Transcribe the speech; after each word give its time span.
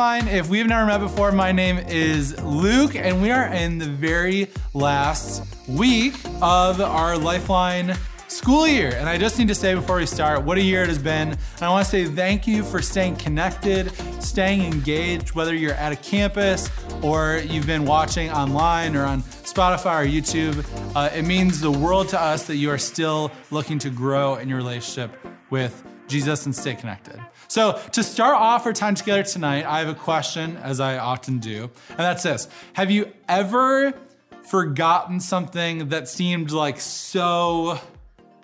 Lifeline. 0.00 0.34
If 0.34 0.48
we've 0.48 0.66
never 0.66 0.86
met 0.86 1.00
before, 1.00 1.30
my 1.30 1.52
name 1.52 1.76
is 1.76 2.42
Luke, 2.42 2.96
and 2.96 3.20
we 3.20 3.30
are 3.30 3.48
in 3.48 3.76
the 3.76 3.84
very 3.84 4.48
last 4.72 5.44
week 5.68 6.14
of 6.40 6.80
our 6.80 7.18
Lifeline 7.18 7.94
school 8.26 8.66
year. 8.66 8.94
And 8.94 9.10
I 9.10 9.18
just 9.18 9.38
need 9.38 9.48
to 9.48 9.54
say 9.54 9.74
before 9.74 9.96
we 9.96 10.06
start, 10.06 10.42
what 10.42 10.56
a 10.56 10.62
year 10.62 10.84
it 10.84 10.88
has 10.88 10.98
been. 10.98 11.28
And 11.32 11.62
I 11.62 11.68
want 11.68 11.84
to 11.84 11.90
say 11.90 12.06
thank 12.06 12.46
you 12.46 12.62
for 12.62 12.80
staying 12.80 13.16
connected, 13.16 13.92
staying 14.22 14.62
engaged, 14.72 15.34
whether 15.34 15.54
you're 15.54 15.74
at 15.74 15.92
a 15.92 15.96
campus 15.96 16.70
or 17.02 17.42
you've 17.44 17.66
been 17.66 17.84
watching 17.84 18.30
online 18.30 18.96
or 18.96 19.04
on 19.04 19.20
Spotify 19.20 20.02
or 20.02 20.06
YouTube. 20.06 20.64
Uh, 20.96 21.10
it 21.14 21.26
means 21.26 21.60
the 21.60 21.70
world 21.70 22.08
to 22.08 22.18
us 22.18 22.46
that 22.46 22.56
you 22.56 22.70
are 22.70 22.78
still 22.78 23.30
looking 23.50 23.78
to 23.80 23.90
grow 23.90 24.36
in 24.36 24.48
your 24.48 24.56
relationship 24.56 25.14
with 25.50 25.84
Jesus 26.10 26.44
and 26.44 26.54
stay 26.54 26.74
connected. 26.74 27.18
So, 27.48 27.80
to 27.92 28.02
start 28.02 28.36
off 28.36 28.66
our 28.66 28.72
time 28.72 28.94
together 28.94 29.22
tonight, 29.22 29.64
I 29.64 29.78
have 29.78 29.88
a 29.88 29.94
question, 29.94 30.56
as 30.58 30.80
I 30.80 30.98
often 30.98 31.38
do, 31.38 31.70
and 31.88 31.98
that's 31.98 32.22
this 32.22 32.48
Have 32.74 32.90
you 32.90 33.12
ever 33.28 33.94
forgotten 34.42 35.20
something 35.20 35.88
that 35.88 36.08
seemed 36.08 36.50
like 36.50 36.80
so 36.80 37.78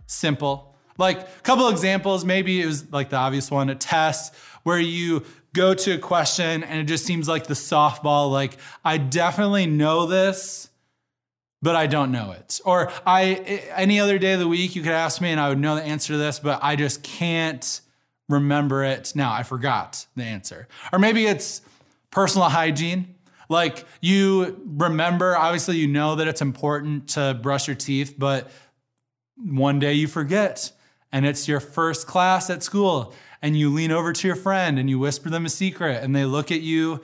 simple? 0.07 0.75
Like 0.99 1.21
a 1.21 1.41
couple 1.43 1.69
examples, 1.69 2.25
maybe 2.25 2.63
it 2.63 2.67
was 2.67 2.91
like 2.91 3.11
the 3.11 3.17
obvious 3.17 3.51
one, 3.51 3.69
a 3.69 3.75
test 3.75 4.35
where 4.63 4.79
you 4.79 5.25
go 5.53 5.75
to 5.75 5.93
a 5.93 5.99
question 5.99 6.63
and 6.63 6.81
it 6.81 6.85
just 6.85 7.05
seems 7.05 7.29
like 7.29 7.47
the 7.47 7.55
softball, 7.55 8.31
like, 8.31 8.59
I 8.85 8.99
definitely 8.99 9.67
know 9.67 10.07
this, 10.07 10.69
but 11.63 11.77
I 11.77 11.87
don't 11.87 12.13
know 12.13 12.33
it. 12.33 12.61
Or 12.65 12.93
I 13.07 13.63
any 13.75 14.01
other 14.01 14.19
day 14.19 14.35
of 14.35 14.41
the 14.41 14.49
week 14.49 14.77
you 14.77 14.83
could 14.83 14.93
ask 14.93 15.21
me 15.21 15.31
and 15.31 15.41
I 15.41 15.49
would 15.49 15.59
know 15.59 15.75
the 15.75 15.83
answer 15.83 16.13
to 16.15 16.19
this, 16.19 16.39
but 16.39 16.61
I 16.63 16.77
just 16.77 17.03
can't 17.03 17.81
remember 18.29 18.85
it. 18.85 19.13
Now 19.15 19.33
I 19.33 19.43
forgot 19.43 20.07
the 20.17 20.25
answer. 20.25 20.69
Or 20.93 20.99
maybe 20.99 21.27
it's 21.27 21.63
personal 22.11 22.49
hygiene. 22.49 23.15
Like 23.49 23.85
you 24.01 24.61
remember, 24.67 25.37
obviously, 25.37 25.77
you 25.77 25.87
know 25.87 26.17
that 26.17 26.27
it's 26.27 26.43
important 26.43 27.11
to 27.11 27.39
brush 27.41 27.69
your 27.69 27.77
teeth, 27.77 28.15
but 28.19 28.51
one 29.37 29.79
day 29.79 29.93
you 29.93 30.09
forget 30.09 30.73
and 31.13 31.25
it's 31.25 31.47
your 31.47 31.61
first 31.61 32.07
class 32.07 32.51
at 32.51 32.63
school 32.63 33.15
and 33.43 33.57
you 33.57 33.73
lean 33.73 33.93
over 33.93 34.13
to 34.13 34.27
your 34.27 34.37
friend 34.37 34.79
and 34.79 34.91
you 34.91 34.99
whisper 34.99 35.31
them 35.31 35.47
a 35.47 35.51
secret 35.51 36.03
and 36.03 36.17
they 36.17 36.25
look 36.25 36.51
at 36.51 36.63
you 36.63 37.03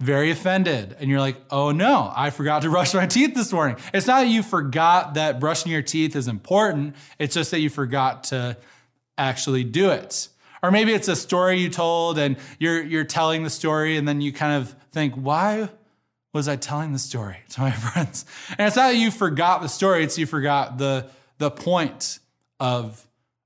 very 0.00 0.30
offended 0.30 0.96
and 1.00 1.10
you're 1.10 1.20
like, 1.20 1.36
oh 1.50 1.72
no, 1.72 2.12
I 2.14 2.30
forgot 2.30 2.62
to 2.62 2.70
brush 2.70 2.94
my 2.94 3.06
teeth 3.06 3.34
this 3.34 3.52
morning. 3.52 3.76
It's 3.92 4.06
not 4.06 4.20
that 4.20 4.28
you 4.28 4.42
forgot 4.42 5.14
that 5.14 5.40
brushing 5.40 5.72
your 5.72 5.82
teeth 5.82 6.14
is 6.14 6.28
important, 6.28 6.94
it's 7.18 7.34
just 7.34 7.50
that 7.50 7.60
you 7.60 7.68
forgot 7.68 8.24
to 8.24 8.56
actually 9.16 9.64
do 9.64 9.90
it. 9.90 10.28
Or 10.62 10.70
maybe 10.70 10.92
it's 10.92 11.08
a 11.08 11.16
story 11.16 11.60
you 11.60 11.68
told 11.68 12.18
and 12.18 12.36
you're, 12.58 12.82
you're 12.82 13.04
telling 13.04 13.42
the 13.42 13.50
story 13.50 13.96
and 13.96 14.06
then 14.06 14.20
you 14.20 14.32
kind 14.32 14.60
of 14.62 14.74
think, 14.92 15.14
why 15.14 15.68
was 16.32 16.48
I 16.48 16.56
telling 16.56 16.92
the 16.92 16.98
story 16.98 17.38
to 17.50 17.60
my 17.60 17.72
friends? 17.72 18.24
And 18.56 18.66
it's 18.66 18.76
not 18.76 18.92
that 18.92 18.96
you 18.96 19.10
forgot 19.10 19.62
the 19.62 19.68
story, 19.68 20.04
it's 20.04 20.18
you 20.18 20.26
forgot 20.26 20.78
the, 20.78 21.10
the 21.38 21.50
point 21.50 22.20
of 22.60 23.04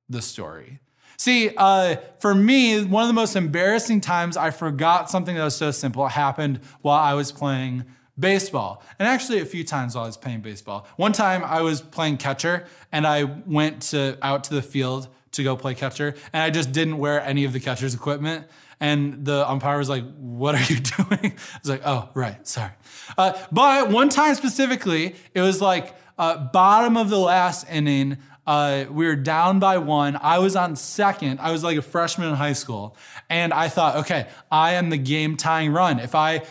the 0.08 0.20
story. 0.20 0.80
See, 1.22 1.52
uh, 1.56 1.98
for 2.18 2.34
me, 2.34 2.82
one 2.82 3.04
of 3.04 3.06
the 3.06 3.14
most 3.14 3.36
embarrassing 3.36 4.00
times 4.00 4.36
I 4.36 4.50
forgot 4.50 5.08
something 5.08 5.36
that 5.36 5.44
was 5.44 5.54
so 5.54 5.70
simple 5.70 6.08
happened 6.08 6.58
while 6.80 6.98
I 6.98 7.14
was 7.14 7.30
playing 7.30 7.84
baseball. 8.18 8.82
And 8.98 9.06
actually, 9.06 9.38
a 9.38 9.44
few 9.44 9.62
times 9.62 9.94
while 9.94 10.02
I 10.02 10.08
was 10.08 10.16
playing 10.16 10.40
baseball. 10.40 10.84
One 10.96 11.12
time 11.12 11.44
I 11.44 11.60
was 11.60 11.80
playing 11.80 12.16
catcher 12.16 12.66
and 12.90 13.06
I 13.06 13.22
went 13.22 13.82
to, 13.92 14.18
out 14.20 14.42
to 14.44 14.54
the 14.54 14.62
field 14.62 15.06
to 15.30 15.44
go 15.44 15.54
play 15.54 15.76
catcher, 15.76 16.16
and 16.32 16.42
I 16.42 16.50
just 16.50 16.72
didn't 16.72 16.98
wear 16.98 17.20
any 17.20 17.44
of 17.44 17.52
the 17.52 17.60
catcher's 17.60 17.94
equipment. 17.94 18.48
And 18.80 19.24
the 19.24 19.48
umpire 19.48 19.78
was 19.78 19.88
like, 19.88 20.02
What 20.16 20.56
are 20.56 20.72
you 20.74 20.80
doing? 20.98 21.36
I 21.36 21.58
was 21.60 21.70
like, 21.70 21.82
Oh, 21.84 22.08
right, 22.14 22.44
sorry. 22.48 22.72
Uh, 23.16 23.40
but 23.52 23.90
one 23.90 24.08
time 24.08 24.34
specifically, 24.34 25.14
it 25.34 25.40
was 25.40 25.60
like 25.60 25.94
uh, 26.18 26.36
bottom 26.36 26.96
of 26.96 27.10
the 27.10 27.18
last 27.18 27.68
inning. 27.70 28.18
Uh, 28.46 28.86
we 28.90 29.06
were 29.06 29.16
down 29.16 29.58
by 29.58 29.78
one. 29.78 30.18
I 30.20 30.38
was 30.38 30.56
on 30.56 30.76
second. 30.76 31.40
I 31.40 31.52
was 31.52 31.62
like 31.62 31.76
a 31.76 31.82
freshman 31.82 32.28
in 32.28 32.34
high 32.34 32.54
school. 32.54 32.96
And 33.30 33.52
I 33.52 33.68
thought, 33.68 33.96
okay, 33.96 34.28
I 34.50 34.74
am 34.74 34.90
the 34.90 34.98
game 34.98 35.36
tying 35.36 35.72
run. 35.72 36.00
If 36.00 36.14
I 36.14 36.42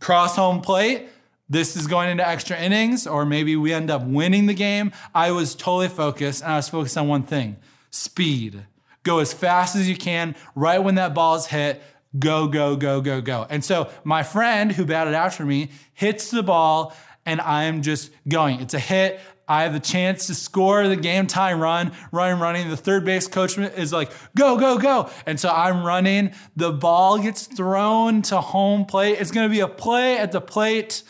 cross 0.00 0.36
home 0.36 0.60
plate, 0.60 1.08
this 1.48 1.76
is 1.76 1.86
going 1.86 2.10
into 2.10 2.26
extra 2.26 2.58
innings, 2.58 3.06
or 3.06 3.24
maybe 3.24 3.54
we 3.54 3.72
end 3.72 3.90
up 3.90 4.02
winning 4.02 4.46
the 4.46 4.54
game. 4.54 4.92
I 5.14 5.30
was 5.30 5.54
totally 5.54 5.88
focused, 5.88 6.42
and 6.42 6.52
I 6.52 6.56
was 6.56 6.68
focused 6.68 6.98
on 6.98 7.06
one 7.06 7.22
thing 7.22 7.56
speed. 7.90 8.64
Go 9.04 9.20
as 9.20 9.32
fast 9.32 9.76
as 9.76 9.88
you 9.88 9.96
can, 9.96 10.34
right 10.54 10.78
when 10.78 10.96
that 10.96 11.14
ball 11.14 11.36
is 11.36 11.46
hit, 11.46 11.80
go, 12.18 12.48
go, 12.48 12.74
go, 12.74 13.00
go, 13.00 13.20
go. 13.20 13.46
And 13.48 13.64
so 13.64 13.88
my 14.02 14.22
friend 14.22 14.72
who 14.72 14.84
batted 14.84 15.14
after 15.14 15.44
me 15.44 15.70
hits 15.94 16.30
the 16.30 16.42
ball, 16.42 16.94
and 17.24 17.40
I'm 17.40 17.82
just 17.82 18.10
going. 18.26 18.60
It's 18.60 18.74
a 18.74 18.80
hit. 18.80 19.20
I 19.48 19.62
have 19.62 19.72
the 19.72 19.80
chance 19.80 20.26
to 20.26 20.34
score 20.34 20.88
the 20.88 20.96
game 20.96 21.26
time 21.26 21.60
run, 21.60 21.92
running, 22.10 22.40
running. 22.40 22.68
The 22.68 22.76
third 22.76 23.04
base 23.04 23.28
coach 23.28 23.56
is 23.56 23.92
like, 23.92 24.10
go, 24.36 24.58
go, 24.58 24.78
go. 24.78 25.10
And 25.24 25.38
so 25.38 25.48
I'm 25.50 25.84
running. 25.84 26.32
The 26.56 26.72
ball 26.72 27.18
gets 27.18 27.46
thrown 27.46 28.22
to 28.22 28.40
home 28.40 28.86
plate. 28.86 29.18
It's 29.20 29.30
going 29.30 29.48
to 29.48 29.52
be 29.52 29.60
a 29.60 29.68
play 29.68 30.18
at 30.18 30.32
the 30.32 30.40
plate. 30.40 31.04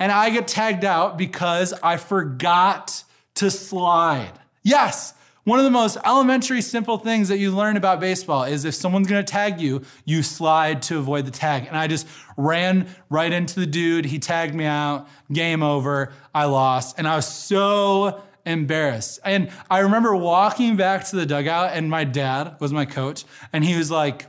And 0.00 0.10
I 0.10 0.30
get 0.30 0.48
tagged 0.48 0.84
out 0.84 1.16
because 1.16 1.72
I 1.74 1.96
forgot 1.96 3.04
to 3.36 3.50
slide. 3.50 4.32
Yes, 4.62 5.14
one 5.46 5.60
of 5.60 5.64
the 5.64 5.70
most 5.70 5.96
elementary, 6.04 6.60
simple 6.60 6.98
things 6.98 7.28
that 7.28 7.38
you 7.38 7.52
learn 7.52 7.76
about 7.76 8.00
baseball 8.00 8.42
is 8.42 8.64
if 8.64 8.74
someone's 8.74 9.06
gonna 9.06 9.22
tag 9.22 9.60
you, 9.60 9.82
you 10.04 10.24
slide 10.24 10.82
to 10.82 10.98
avoid 10.98 11.24
the 11.24 11.30
tag. 11.30 11.66
And 11.68 11.76
I 11.76 11.86
just 11.86 12.04
ran 12.36 12.88
right 13.08 13.32
into 13.32 13.60
the 13.60 13.66
dude. 13.66 14.06
He 14.06 14.18
tagged 14.18 14.56
me 14.56 14.64
out. 14.64 15.08
Game 15.32 15.62
over. 15.62 16.12
I 16.34 16.46
lost. 16.46 16.98
And 16.98 17.06
I 17.06 17.14
was 17.14 17.28
so 17.28 18.22
embarrassed. 18.44 19.20
And 19.24 19.50
I 19.70 19.78
remember 19.78 20.16
walking 20.16 20.74
back 20.74 21.04
to 21.10 21.16
the 21.16 21.24
dugout, 21.24 21.74
and 21.74 21.88
my 21.88 22.02
dad 22.02 22.56
was 22.58 22.72
my 22.72 22.84
coach, 22.84 23.24
and 23.52 23.62
he 23.62 23.78
was 23.78 23.88
like, 23.88 24.26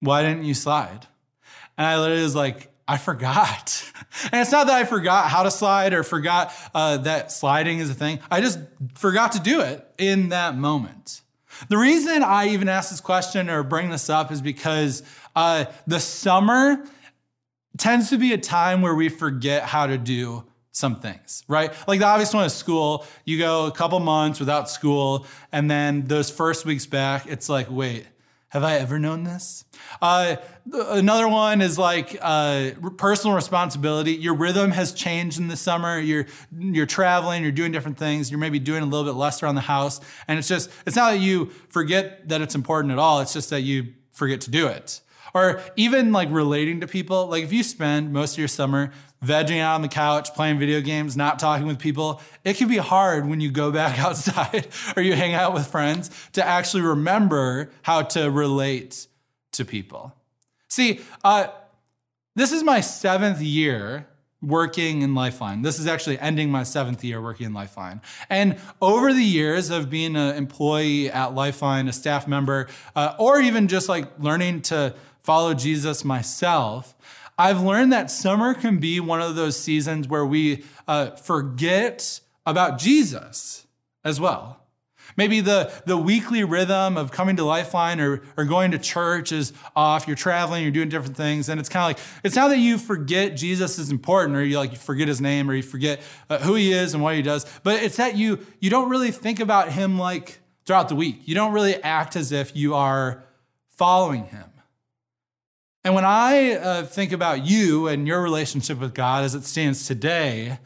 Why 0.00 0.22
didn't 0.22 0.44
you 0.44 0.54
slide? 0.54 1.06
And 1.76 1.86
I 1.86 1.98
literally 1.98 2.22
was 2.22 2.34
like, 2.34 2.73
I 2.86 2.98
forgot. 2.98 3.90
And 4.30 4.40
it's 4.40 4.52
not 4.52 4.68
that 4.68 4.76
I 4.76 4.84
forgot 4.84 5.28
how 5.28 5.42
to 5.42 5.50
slide 5.50 5.92
or 5.92 6.04
forgot 6.04 6.54
uh, 6.72 6.98
that 6.98 7.32
sliding 7.32 7.80
is 7.80 7.90
a 7.90 7.94
thing. 7.94 8.20
I 8.30 8.40
just 8.40 8.60
forgot 8.94 9.32
to 9.32 9.40
do 9.40 9.60
it 9.60 9.84
in 9.98 10.28
that 10.28 10.56
moment. 10.56 11.20
The 11.68 11.76
reason 11.76 12.22
I 12.22 12.48
even 12.48 12.68
ask 12.68 12.90
this 12.90 13.00
question 13.00 13.50
or 13.50 13.64
bring 13.64 13.90
this 13.90 14.08
up 14.08 14.30
is 14.30 14.40
because 14.40 15.02
uh, 15.34 15.64
the 15.88 15.98
summer 15.98 16.86
tends 17.76 18.10
to 18.10 18.18
be 18.18 18.32
a 18.32 18.38
time 18.38 18.82
where 18.82 18.94
we 18.94 19.08
forget 19.08 19.64
how 19.64 19.88
to 19.88 19.98
do 19.98 20.44
some 20.70 21.00
things, 21.00 21.44
right? 21.48 21.72
Like 21.88 22.00
the 22.00 22.06
obvious 22.06 22.34
one 22.34 22.44
is 22.44 22.54
school. 22.54 23.06
You 23.24 23.38
go 23.38 23.66
a 23.66 23.72
couple 23.72 23.98
months 24.00 24.40
without 24.40 24.68
school, 24.68 25.26
and 25.52 25.70
then 25.70 26.06
those 26.06 26.30
first 26.30 26.64
weeks 26.64 26.86
back, 26.86 27.26
it's 27.26 27.48
like, 27.48 27.68
wait, 27.70 28.06
have 28.54 28.62
I 28.62 28.76
ever 28.76 29.00
known 29.00 29.24
this? 29.24 29.64
Uh, 30.00 30.36
another 30.72 31.26
one 31.26 31.60
is 31.60 31.76
like 31.76 32.16
uh, 32.22 32.70
personal 32.96 33.34
responsibility. 33.34 34.12
Your 34.12 34.34
rhythm 34.34 34.70
has 34.70 34.92
changed 34.92 35.40
in 35.40 35.48
the 35.48 35.56
summer. 35.56 35.98
You're 35.98 36.26
you're 36.56 36.86
traveling. 36.86 37.42
You're 37.42 37.50
doing 37.50 37.72
different 37.72 37.98
things. 37.98 38.30
You're 38.30 38.38
maybe 38.38 38.60
doing 38.60 38.84
a 38.84 38.86
little 38.86 39.04
bit 39.04 39.18
less 39.18 39.42
around 39.42 39.56
the 39.56 39.60
house, 39.62 40.00
and 40.28 40.38
it's 40.38 40.46
just 40.46 40.70
it's 40.86 40.94
not 40.94 41.10
that 41.10 41.18
you 41.18 41.46
forget 41.68 42.28
that 42.28 42.40
it's 42.40 42.54
important 42.54 42.92
at 42.92 42.98
all. 43.00 43.20
It's 43.20 43.32
just 43.32 43.50
that 43.50 43.62
you 43.62 43.92
forget 44.12 44.40
to 44.42 44.52
do 44.52 44.68
it. 44.68 45.00
Or 45.34 45.60
even 45.74 46.12
like 46.12 46.28
relating 46.30 46.80
to 46.82 46.86
people. 46.86 47.26
Like 47.26 47.42
if 47.42 47.52
you 47.52 47.64
spend 47.64 48.12
most 48.12 48.34
of 48.34 48.38
your 48.38 48.46
summer 48.46 48.92
vegging 49.24 49.60
out 49.60 49.74
on 49.74 49.82
the 49.82 49.88
couch, 49.88 50.34
playing 50.34 50.58
video 50.58 50.80
games, 50.80 51.16
not 51.16 51.38
talking 51.38 51.66
with 51.66 51.78
people, 51.78 52.20
it 52.44 52.56
can 52.56 52.68
be 52.68 52.76
hard 52.76 53.28
when 53.28 53.40
you 53.40 53.50
go 53.50 53.70
back 53.72 53.98
outside 54.04 54.68
or 54.96 55.02
you 55.02 55.14
hang 55.14 55.34
out 55.34 55.54
with 55.54 55.66
friends 55.66 56.10
to 56.32 56.46
actually 56.46 56.82
remember 56.82 57.70
how 57.82 58.02
to 58.02 58.30
relate 58.30 59.06
to 59.52 59.64
people. 59.64 60.14
See, 60.68 61.00
uh, 61.22 61.48
this 62.34 62.52
is 62.52 62.62
my 62.62 62.80
seventh 62.80 63.40
year 63.40 64.08
working 64.42 65.02
in 65.02 65.14
Lifeline. 65.14 65.62
This 65.62 65.78
is 65.78 65.86
actually 65.86 66.18
ending 66.18 66.50
my 66.50 66.62
seventh 66.62 67.02
year 67.02 67.20
working 67.20 67.46
in 67.46 67.54
Lifeline. 67.54 68.00
And 68.28 68.58
over 68.82 69.12
the 69.12 69.22
years 69.22 69.70
of 69.70 69.88
being 69.88 70.16
an 70.16 70.36
employee 70.36 71.10
at 71.10 71.34
Lifeline, 71.34 71.88
a 71.88 71.92
staff 71.92 72.28
member, 72.28 72.68
uh, 72.94 73.14
or 73.18 73.40
even 73.40 73.68
just 73.68 73.88
like 73.88 74.06
learning 74.18 74.62
to 74.62 74.94
follow 75.20 75.54
Jesus 75.54 76.04
myself, 76.04 76.94
I've 77.36 77.60
learned 77.60 77.92
that 77.92 78.10
summer 78.10 78.54
can 78.54 78.78
be 78.78 79.00
one 79.00 79.20
of 79.20 79.34
those 79.34 79.58
seasons 79.58 80.08
where 80.08 80.24
we 80.24 80.64
uh, 80.86 81.10
forget 81.10 82.20
about 82.46 82.78
Jesus 82.78 83.66
as 84.04 84.20
well. 84.20 84.60
Maybe 85.16 85.40
the, 85.40 85.72
the 85.86 85.96
weekly 85.96 86.42
rhythm 86.42 86.96
of 86.96 87.12
coming 87.12 87.36
to 87.36 87.44
Lifeline 87.44 88.00
or, 88.00 88.22
or 88.36 88.44
going 88.44 88.72
to 88.72 88.78
church 88.78 89.30
is 89.30 89.52
off. 89.76 90.08
You're 90.08 90.16
traveling, 90.16 90.62
you're 90.62 90.72
doing 90.72 90.88
different 90.88 91.16
things. 91.16 91.48
And 91.48 91.60
it's 91.60 91.68
kind 91.68 91.92
of 91.92 91.96
like, 91.96 92.06
it's 92.24 92.34
not 92.34 92.48
that 92.48 92.58
you 92.58 92.78
forget 92.78 93.36
Jesus 93.36 93.78
is 93.78 93.90
important 93.90 94.36
or 94.36 94.44
you 94.44 94.58
like 94.58 94.72
you 94.72 94.78
forget 94.78 95.06
his 95.06 95.20
name 95.20 95.48
or 95.48 95.54
you 95.54 95.62
forget 95.62 96.00
uh, 96.28 96.38
who 96.38 96.54
he 96.54 96.72
is 96.72 96.94
and 96.94 97.02
what 97.02 97.14
he 97.14 97.22
does, 97.22 97.46
but 97.62 97.82
it's 97.82 97.96
that 97.96 98.16
you, 98.16 98.44
you 98.60 98.70
don't 98.70 98.88
really 98.88 99.12
think 99.12 99.38
about 99.38 99.70
him 99.70 99.98
like 99.98 100.40
throughout 100.64 100.88
the 100.88 100.96
week. 100.96 101.22
You 101.26 101.34
don't 101.34 101.52
really 101.52 101.80
act 101.82 102.16
as 102.16 102.32
if 102.32 102.56
you 102.56 102.74
are 102.74 103.22
following 103.68 104.24
him. 104.26 104.53
And 105.84 105.94
when 105.94 106.06
I 106.06 106.52
uh, 106.52 106.82
think 106.84 107.12
about 107.12 107.44
you 107.44 107.88
and 107.88 108.06
your 108.06 108.22
relationship 108.22 108.80
with 108.80 108.94
God 108.94 109.22
as 109.22 109.34
it 109.34 109.44
stands 109.44 109.86
today, 109.86 110.58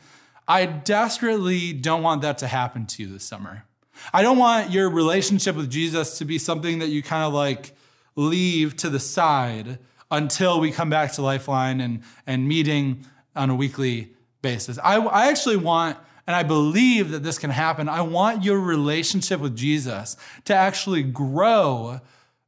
I 0.47 0.65
desperately 0.65 1.73
don't 1.73 2.05
want 2.05 2.23
that 2.23 2.39
to 2.39 2.47
happen 2.47 2.87
to 2.87 3.03
you 3.03 3.13
this 3.13 3.25
summer. 3.25 3.65
I 4.13 4.23
don't 4.23 4.39
want 4.39 4.71
your 4.71 4.89
relationship 4.89 5.57
with 5.57 5.71
Jesus 5.71 6.19
to 6.19 6.25
be 6.25 6.39
something 6.39 6.79
that 6.79 6.89
you 6.89 7.03
kind 7.03 7.25
of 7.25 7.35
like 7.35 7.75
leave 8.15 8.77
to 8.77 8.89
the 8.89 9.01
side 9.01 9.81
until 10.09 10.61
we 10.61 10.71
come 10.71 10.89
back 10.89 11.13
to 11.15 11.23
Lifeline 11.23 11.81
and, 11.81 12.03
and 12.25 12.47
meeting 12.47 13.05
on 13.35 13.51
a 13.51 13.57
weekly 13.57 14.13
basis. 14.41 14.79
I, 14.85 14.99
I 14.99 15.29
actually 15.29 15.57
want, 15.57 15.99
and 16.29 16.37
I 16.37 16.45
believe 16.45 17.11
that 17.11 17.25
this 17.25 17.39
can 17.39 17.51
happen, 17.51 17.89
I 17.89 18.03
want 18.03 18.45
your 18.45 18.61
relationship 18.61 19.41
with 19.41 19.57
Jesus 19.57 20.17
to 20.45 20.55
actually 20.55 21.03
grow 21.03 22.01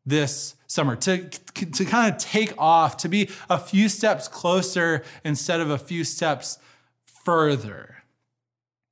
this 0.06 0.54
summer, 0.66 0.96
to, 0.96 1.28
to 1.28 1.84
kind 1.84 2.12
of 2.12 2.18
take 2.18 2.54
off, 2.58 2.96
to 2.98 3.08
be 3.08 3.28
a 3.48 3.58
few 3.58 3.88
steps 3.88 4.28
closer 4.28 5.02
instead 5.24 5.60
of 5.60 5.70
a 5.70 5.78
few 5.78 6.04
steps 6.04 6.58
further. 7.24 7.96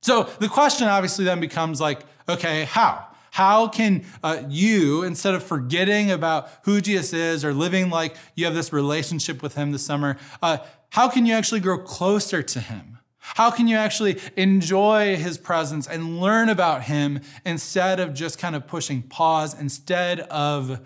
So 0.01 0.23
the 0.39 0.47
question 0.47 0.87
obviously 0.87 1.25
then 1.25 1.39
becomes 1.39 1.81
like, 1.81 2.01
okay, 2.27 2.65
how? 2.65 3.05
How 3.31 3.67
can 3.67 4.05
uh, 4.23 4.43
you, 4.49 5.03
instead 5.03 5.35
of 5.35 5.43
forgetting 5.43 6.11
about 6.11 6.49
who 6.63 6.81
Jesus 6.81 7.13
is 7.13 7.45
or 7.45 7.53
living 7.53 7.89
like 7.89 8.15
you 8.35 8.45
have 8.45 8.55
this 8.55 8.73
relationship 8.73 9.43
with 9.43 9.55
him 9.55 9.71
this 9.71 9.85
summer, 9.85 10.17
uh, 10.41 10.57
how 10.89 11.09
can 11.09 11.25
you 11.25 11.33
actually 11.33 11.59
grow 11.59 11.77
closer 11.77 12.41
to 12.41 12.59
him? 12.59 12.97
How 13.19 13.51
can 13.51 13.67
you 13.67 13.75
actually 13.75 14.19
enjoy 14.35 15.15
his 15.15 15.37
presence 15.37 15.87
and 15.87 16.19
learn 16.19 16.49
about 16.49 16.83
him 16.83 17.21
instead 17.45 17.99
of 17.99 18.13
just 18.13 18.39
kind 18.39 18.55
of 18.55 18.65
pushing 18.65 19.03
pause, 19.03 19.59
instead 19.59 20.21
of 20.21 20.79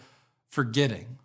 forgetting? 0.53 1.17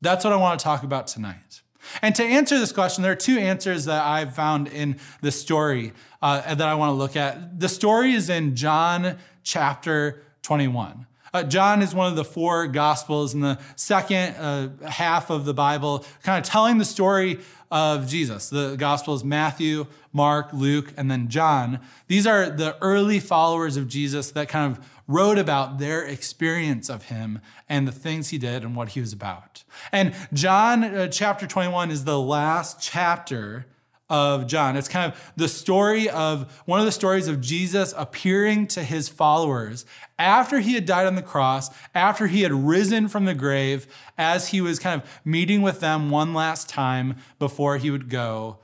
That's 0.00 0.24
what 0.24 0.32
I 0.32 0.36
want 0.36 0.60
to 0.60 0.64
talk 0.64 0.84
about 0.84 1.08
tonight. 1.08 1.62
And 2.00 2.14
to 2.14 2.22
answer 2.22 2.58
this 2.58 2.70
question, 2.70 3.02
there 3.02 3.10
are 3.10 3.16
two 3.16 3.36
answers 3.38 3.86
that 3.86 4.04
I've 4.04 4.34
found 4.36 4.68
in 4.68 4.98
the 5.20 5.32
story 5.32 5.92
uh, 6.22 6.54
that 6.54 6.66
I 6.66 6.74
want 6.74 6.90
to 6.90 6.94
look 6.94 7.16
at. 7.16 7.58
The 7.58 7.68
story 7.68 8.12
is 8.12 8.30
in 8.30 8.54
John 8.54 9.16
chapter 9.42 10.22
21. 10.42 11.06
Uh, 11.34 11.42
John 11.42 11.82
is 11.82 11.92
one 11.92 12.08
of 12.08 12.14
the 12.14 12.24
four 12.24 12.68
gospels 12.68 13.34
in 13.34 13.40
the 13.40 13.58
second 13.74 14.36
uh, 14.36 14.68
half 14.86 15.28
of 15.28 15.44
the 15.44 15.54
Bible, 15.54 16.04
kind 16.22 16.38
of 16.42 16.48
telling 16.48 16.78
the 16.78 16.84
story 16.84 17.40
of 17.70 18.06
Jesus. 18.06 18.48
The 18.48 18.76
gospels 18.76 19.24
Matthew, 19.24 19.86
Mark, 20.12 20.52
Luke, 20.52 20.92
and 20.96 21.10
then 21.10 21.28
John. 21.28 21.80
These 22.06 22.26
are 22.26 22.48
the 22.48 22.76
early 22.80 23.18
followers 23.18 23.76
of 23.76 23.88
Jesus 23.88 24.30
that 24.32 24.48
kind 24.48 24.76
of 24.76 24.84
wrote 25.08 25.38
about 25.38 25.78
their 25.78 26.04
experience 26.04 26.88
of 26.88 27.04
him 27.04 27.40
and 27.68 27.88
the 27.88 27.92
things 27.92 28.28
he 28.28 28.38
did 28.38 28.62
and 28.62 28.76
what 28.76 28.90
he 28.90 29.00
was 29.00 29.12
about. 29.12 29.64
And 29.90 30.14
John 30.32 30.84
uh, 30.84 31.08
chapter 31.08 31.46
21 31.46 31.90
is 31.90 32.04
the 32.04 32.20
last 32.20 32.80
chapter 32.80 33.66
of 34.10 34.46
John. 34.46 34.76
It's 34.76 34.88
kind 34.88 35.12
of 35.12 35.32
the 35.36 35.48
story 35.48 36.08
of 36.08 36.62
one 36.64 36.80
of 36.80 36.86
the 36.86 36.92
stories 36.92 37.28
of 37.28 37.40
Jesus 37.40 37.92
appearing 37.96 38.66
to 38.68 38.82
his 38.82 39.08
followers 39.08 39.84
after 40.18 40.60
he 40.60 40.74
had 40.74 40.86
died 40.86 41.06
on 41.06 41.14
the 41.14 41.22
cross, 41.22 41.70
after 41.94 42.26
he 42.26 42.42
had 42.42 42.52
risen 42.52 43.08
from 43.08 43.24
the 43.26 43.34
grave, 43.34 43.86
as 44.16 44.48
he 44.48 44.60
was 44.60 44.78
kind 44.78 45.02
of 45.02 45.08
meeting 45.24 45.62
with 45.62 45.80
them 45.80 46.10
one 46.10 46.32
last 46.32 46.68
time 46.68 47.16
before 47.38 47.76
he 47.76 47.90
would 47.90 48.08
go 48.08 48.58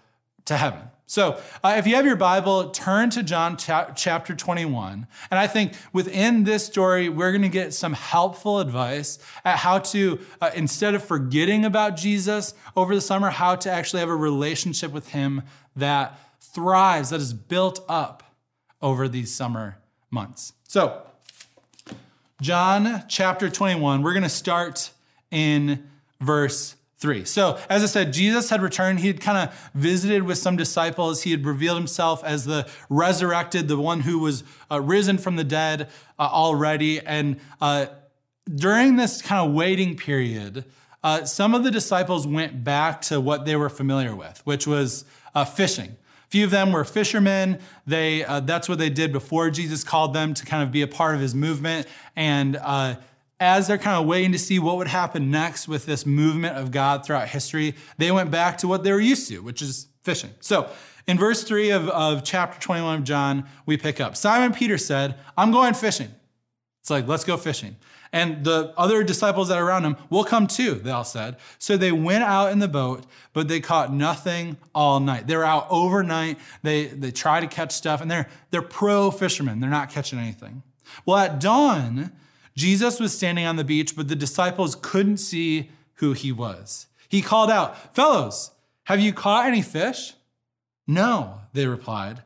to 0.46 0.56
heaven. 0.56 0.91
So, 1.06 1.39
uh, 1.62 1.75
if 1.77 1.87
you 1.87 1.97
have 1.97 2.06
your 2.06 2.17
Bible, 2.17 2.71
turn 2.71 3.11
to 3.11 3.23
John 3.23 3.59
cha- 3.59 3.93
chapter 3.95 4.35
21. 4.35 5.06
And 5.31 5.39
I 5.39 5.47
think 5.47 5.75
within 5.93 6.45
this 6.45 6.65
story, 6.65 7.11
we're 7.11 7.31
going 7.31 7.43
to 7.43 7.51
get 7.51 7.75
some 7.75 7.93
helpful 7.93 8.59
advice 8.59 9.19
at 9.45 9.59
how 9.59 9.81
to, 9.81 10.19
uh, 10.41 10.51
instead 10.55 10.95
of 10.95 11.05
forgetting 11.05 11.67
about 11.67 11.97
Jesus 11.97 12.55
over 12.75 12.95
the 12.95 13.03
summer, 13.03 13.29
how 13.29 13.55
to 13.56 13.71
actually 13.71 14.01
have 14.01 14.09
a 14.09 14.17
relationship 14.17 14.93
with 14.93 15.11
him 15.11 15.43
that 15.77 16.19
thrives, 16.41 17.11
that 17.11 17.21
is 17.21 17.35
built 17.35 17.85
up 17.87 18.23
over 18.81 19.06
these 19.06 19.33
summer 19.35 19.77
months. 20.11 20.55
So, 20.67 21.03
John 22.41 23.05
chapter 23.09 23.51
21, 23.51 24.03
we're 24.03 24.15
going 24.15 24.23
to 24.23 24.29
start 24.31 24.91
in 25.31 25.87
verse 26.21 26.77
3. 26.99 27.25
So, 27.25 27.58
as 27.69 27.82
I 27.82 27.87
said, 27.87 28.12
Jesus 28.12 28.50
had 28.50 28.62
returned. 28.62 29.00
He 29.00 29.08
had 29.08 29.20
kind 29.20 29.49
of 29.49 29.70
visited 29.75 30.23
with 30.23 30.38
some 30.38 30.56
disciples. 30.56 31.23
He 31.23 31.32
had 31.32 31.44
revealed 31.44 31.76
himself 31.76 32.23
as 32.25 32.44
the 32.44 32.69
resurrected, 32.88 33.69
the 33.69 33.76
one 33.76 34.00
who 34.00 34.20
was 34.20 34.44
uh, 34.70 34.81
risen 34.81 35.19
from 35.19 35.37
the 35.37 35.44
dead 35.44 35.88
uh, 36.19 36.29
already. 36.31 37.00
And 37.00 37.41
uh, 37.61 37.87
during 38.55 38.96
this 38.96 39.20
kind 39.20 39.46
of 39.46 39.55
waiting 39.55 39.96
period, 39.96 40.64
uh, 41.02 41.25
some 41.25 41.55
of 41.55 41.64
the 41.64 41.70
disciples 41.70 42.26
went 42.26 42.64
back 42.64 43.02
to 43.02 43.20
what 43.20 43.44
they 43.44 43.56
were 43.56 43.69
familiar 43.69 44.14
with, 44.14 44.41
which 44.44 44.67
was 44.67 45.05
uh, 45.35 45.44
fishing. 45.44 45.91
A 45.91 46.31
few 46.31 46.44
of 46.44 46.50
them 46.50 46.73
were 46.73 46.85
fishermen. 46.85 47.58
They, 47.87 48.25
uh, 48.25 48.41
that's 48.41 48.69
what 48.69 48.79
they 48.79 48.88
did 48.88 49.12
before 49.12 49.50
Jesus 49.50 49.85
called 49.85 50.14
them 50.14 50.32
to 50.35 50.46
kind 50.46 50.62
of 50.62 50.73
be 50.73 50.82
a 50.82 50.88
part 50.88 51.14
of 51.14 51.20
his 51.20 51.35
movement. 51.35 51.87
And 52.17 52.56
as 53.40 53.66
they're 53.66 53.78
kind 53.78 54.00
of 54.00 54.06
waiting 54.06 54.32
to 54.32 54.38
see 54.38 54.58
what 54.58 54.76
would 54.76 54.88
happen 54.88 55.31
next 55.31 55.66
with 55.69 55.86
this 55.86 56.06
movement 56.06 56.56
of 56.56 56.70
God 56.70 57.04
throughout 57.04 57.28
history, 57.28 57.75
they 57.98 58.10
went 58.10 58.31
back 58.31 58.58
to 58.58 58.69
what 58.69 58.84
they 58.84 58.92
were 58.92 59.00
used 59.00 59.28
to, 59.28 59.40
which 59.40 59.60
is 59.60 59.88
fishing. 60.02 60.31
So 60.40 60.69
in 61.06 61.19
verse 61.19 61.42
3 61.44 61.70
of, 61.70 61.88
of 61.88 62.25
chapter 62.25 62.60
21 62.60 62.98
of 62.98 63.04
John, 63.04 63.46
we 63.66 63.76
pick 63.76 64.00
up 64.00 64.16
Simon 64.16 64.52
Peter 64.52 64.78
said, 64.78 65.16
I'm 65.36 65.50
going 65.50 65.75
fishing. 65.75 66.08
It's 66.81 66.90
like, 66.90 67.08
let's 67.08 67.25
go 67.25 67.36
fishing. 67.36 67.76
And 68.12 68.44
the 68.44 68.72
other 68.76 69.02
disciples 69.02 69.48
that 69.48 69.58
are 69.58 69.66
around 69.66 69.84
him 69.84 69.96
will 70.08 70.22
come 70.22 70.46
too, 70.46 70.75
they 70.75 70.92
all 70.92 71.02
said. 71.02 71.36
So 71.58 71.76
they 71.76 71.90
went 71.90 72.22
out 72.22 72.52
in 72.52 72.60
the 72.60 72.69
boat, 72.69 73.06
but 73.32 73.48
they 73.48 73.58
caught 73.58 73.92
nothing 73.92 74.56
all 74.72 75.00
night. 75.00 75.26
They 75.26 75.36
were 75.36 75.44
out 75.44 75.66
overnight. 75.69 76.38
They, 76.62 76.86
they 76.86 77.10
try 77.10 77.40
to 77.40 77.48
catch 77.48 77.72
stuff, 77.72 78.00
and 78.00 78.08
they're, 78.08 78.28
they're 78.52 78.62
pro 78.62 79.10
fishermen. 79.10 79.58
They're 79.58 79.69
not 79.69 79.90
catching 79.90 80.20
anything. 80.20 80.62
Well, 81.04 81.16
at 81.16 81.40
dawn, 81.40 82.12
Jesus 82.56 83.01
was 83.01 83.17
standing 83.17 83.47
on 83.47 83.56
the 83.56 83.65
beach, 83.65 83.97
but 83.97 84.09
the 84.09 84.17
disciples 84.17 84.77
couldn't 84.81 85.19
see 85.19 85.71
who 85.95 86.12
he 86.12 86.33
was. 86.33 86.87
He 87.09 87.23
called 87.23 87.51
out, 87.51 87.95
Fellows, 87.95 88.53
have 88.85 89.01
you 89.01 89.12
caught 89.12 89.47
any 89.47 89.62
fish? 89.62 90.15
No, 90.87 91.41
they 91.53 91.67
replied. 91.67 92.23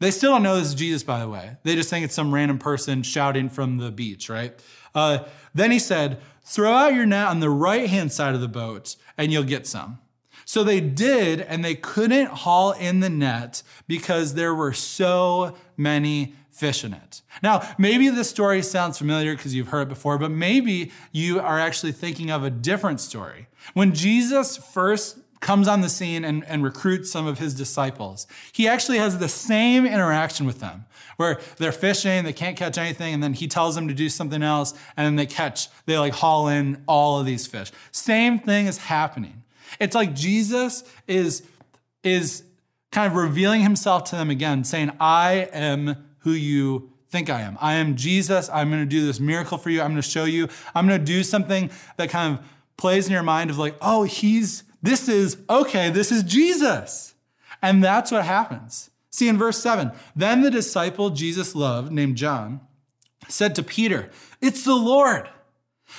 They 0.00 0.10
still 0.10 0.32
don't 0.32 0.42
know 0.42 0.56
this 0.56 0.68
is 0.68 0.74
Jesus, 0.74 1.02
by 1.02 1.20
the 1.20 1.28
way. 1.28 1.58
They 1.62 1.74
just 1.74 1.90
think 1.90 2.04
it's 2.04 2.14
some 2.14 2.34
random 2.34 2.58
person 2.58 3.02
shouting 3.02 3.48
from 3.48 3.76
the 3.76 3.90
beach, 3.90 4.28
right? 4.28 4.58
Uh, 4.94 5.24
then 5.54 5.70
he 5.70 5.78
said, 5.78 6.20
Throw 6.42 6.72
out 6.72 6.94
your 6.94 7.06
net 7.06 7.28
on 7.28 7.40
the 7.40 7.50
right 7.50 7.88
hand 7.88 8.10
side 8.10 8.34
of 8.34 8.40
the 8.40 8.48
boat, 8.48 8.96
and 9.16 9.30
you'll 9.30 9.44
get 9.44 9.66
some. 9.66 9.98
So 10.46 10.64
they 10.64 10.80
did, 10.80 11.40
and 11.42 11.64
they 11.64 11.74
couldn't 11.74 12.28
haul 12.28 12.72
in 12.72 13.00
the 13.00 13.10
net 13.10 13.62
because 13.86 14.34
there 14.34 14.54
were 14.54 14.72
so 14.72 15.54
many 15.76 16.34
fish 16.60 16.84
in 16.84 16.92
it. 16.92 17.22
Now, 17.42 17.66
maybe 17.78 18.10
this 18.10 18.28
story 18.28 18.62
sounds 18.62 18.98
familiar 18.98 19.34
because 19.34 19.54
you've 19.54 19.68
heard 19.68 19.82
it 19.82 19.88
before, 19.88 20.18
but 20.18 20.30
maybe 20.30 20.92
you 21.10 21.40
are 21.40 21.58
actually 21.58 21.92
thinking 21.92 22.30
of 22.30 22.44
a 22.44 22.50
different 22.50 23.00
story. 23.00 23.46
When 23.72 23.94
Jesus 23.94 24.58
first 24.58 25.18
comes 25.40 25.66
on 25.66 25.80
the 25.80 25.88
scene 25.88 26.22
and, 26.22 26.44
and 26.44 26.62
recruits 26.62 27.10
some 27.10 27.26
of 27.26 27.38
his 27.38 27.54
disciples, 27.54 28.26
he 28.52 28.68
actually 28.68 28.98
has 28.98 29.18
the 29.18 29.28
same 29.28 29.86
interaction 29.86 30.44
with 30.44 30.60
them 30.60 30.84
where 31.16 31.40
they're 31.56 31.72
fishing, 31.72 32.24
they 32.24 32.32
can't 32.32 32.58
catch 32.58 32.76
anything, 32.76 33.14
and 33.14 33.22
then 33.22 33.32
he 33.32 33.48
tells 33.48 33.74
them 33.74 33.88
to 33.88 33.94
do 33.94 34.10
something 34.10 34.42
else, 34.42 34.74
and 34.98 35.06
then 35.06 35.16
they 35.16 35.26
catch, 35.26 35.68
they 35.86 35.96
like 35.96 36.12
haul 36.12 36.48
in 36.48 36.82
all 36.86 37.18
of 37.18 37.24
these 37.24 37.46
fish. 37.46 37.72
Same 37.90 38.38
thing 38.38 38.66
is 38.66 38.76
happening. 38.76 39.42
It's 39.78 39.94
like 39.94 40.14
Jesus 40.14 40.84
is, 41.06 41.42
is 42.02 42.42
kind 42.92 43.06
of 43.10 43.16
revealing 43.16 43.62
himself 43.62 44.04
to 44.04 44.16
them 44.16 44.28
again, 44.28 44.64
saying, 44.64 44.90
I 45.00 45.48
am 45.52 46.09
who 46.20 46.32
you 46.32 46.90
think 47.08 47.28
I 47.28 47.42
am. 47.42 47.58
I 47.60 47.74
am 47.74 47.96
Jesus. 47.96 48.48
I'm 48.52 48.70
going 48.70 48.82
to 48.82 48.86
do 48.88 49.04
this 49.04 49.20
miracle 49.20 49.58
for 49.58 49.70
you. 49.70 49.80
I'm 49.80 49.90
going 49.90 50.02
to 50.02 50.08
show 50.08 50.24
you. 50.24 50.48
I'm 50.74 50.86
going 50.86 50.98
to 50.98 51.04
do 51.04 51.22
something 51.22 51.70
that 51.96 52.10
kind 52.10 52.38
of 52.38 52.44
plays 52.76 53.06
in 53.06 53.12
your 53.12 53.22
mind 53.22 53.50
of 53.50 53.58
like, 53.58 53.76
oh, 53.82 54.04
he's, 54.04 54.64
this 54.82 55.08
is, 55.08 55.36
okay, 55.48 55.90
this 55.90 56.12
is 56.12 56.22
Jesus. 56.22 57.14
And 57.62 57.82
that's 57.82 58.10
what 58.10 58.24
happens. 58.24 58.90
See 59.10 59.28
in 59.28 59.36
verse 59.36 59.58
seven, 59.60 59.90
then 60.14 60.42
the 60.42 60.50
disciple 60.50 61.10
Jesus 61.10 61.54
loved, 61.54 61.90
named 61.90 62.16
John, 62.16 62.60
said 63.28 63.54
to 63.56 63.62
Peter, 63.62 64.08
It's 64.40 64.64
the 64.64 64.74
Lord. 64.74 65.28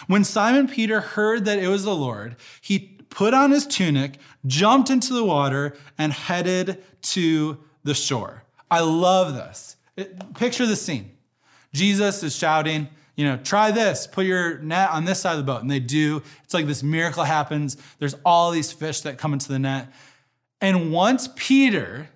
When 0.08 0.24
Simon 0.24 0.70
Peter 0.70 1.02
heard 1.02 1.44
that 1.46 1.60
it 1.60 1.68
was 1.68 1.84
the 1.84 1.96
Lord, 1.96 2.38
he 2.62 2.98
put 3.10 3.34
on 3.34 3.52
his 3.52 3.68
tunic, 3.68 4.18
jumped 4.48 4.90
into 4.90 5.14
the 5.14 5.26
water, 5.26 5.76
and 5.98 6.14
headed 6.14 6.82
to 7.02 7.60
the 7.84 7.94
shore. 7.94 8.44
I 8.72 8.80
love 8.80 9.36
this. 9.36 9.76
Picture 10.36 10.66
the 10.66 10.76
scene. 10.76 11.12
Jesus 11.74 12.24
is 12.24 12.36
shouting, 12.36 12.90
you 13.16 13.26
know, 13.26 13.38
try 13.38 13.72
this, 13.72 14.08
put 14.08 14.26
your 14.26 14.60
net 14.60 14.90
on 14.92 15.06
this 15.06 15.22
side 15.22 15.34
of 15.34 15.38
the 15.38 15.44
boat. 15.44 15.62
And 15.62 15.72
they 15.72 15.80
do. 15.80 16.22
It's 16.44 16.54
like 16.54 16.66
this 16.66 16.84
miracle 16.84 17.24
happens. 17.24 17.78
There's 18.00 18.16
all 18.26 18.52
these 18.52 18.72
fish 18.72 19.02
that 19.02 19.18
come 19.18 19.34
into 19.34 19.50
the 19.50 19.60
net. 19.60 19.92
And 20.60 20.92
once 20.92 21.30
Peter, 21.36 22.10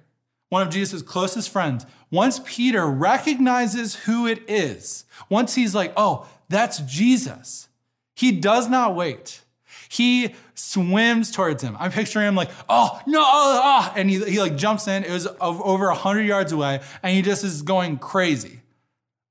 one 0.50 0.62
of 0.62 0.70
Jesus' 0.70 1.02
closest 1.02 1.50
friends, 1.50 1.86
once 2.12 2.40
Peter 2.46 2.86
recognizes 2.86 3.96
who 3.96 4.28
it 4.28 4.44
is, 4.48 5.06
once 5.30 5.56
he's 5.56 5.74
like, 5.74 5.94
oh, 5.98 6.28
that's 6.50 6.80
Jesus, 6.80 7.68
he 8.16 8.32
does 8.32 8.70
not 8.70 8.96
wait. 8.96 9.42
He 9.96 10.36
swims 10.56 11.32
towards 11.32 11.64
him. 11.64 11.78
I'm 11.80 11.90
picturing 11.90 12.28
him 12.28 12.36
like, 12.36 12.50
oh, 12.68 13.02
no, 13.08 13.22
oh, 13.22 13.62
oh, 13.64 13.94
and 13.96 14.10
he, 14.10 14.22
he 14.26 14.42
like 14.42 14.58
jumps 14.58 14.90
in. 14.90 15.06
It 15.06 15.12
was 15.12 15.26
over 15.40 15.88
100 15.88 16.24
yards 16.24 16.52
away, 16.52 16.82
and 17.02 17.16
he 17.16 17.22
just 17.22 17.46
is 17.46 17.62
going 17.62 18.00
crazy, 18.00 18.60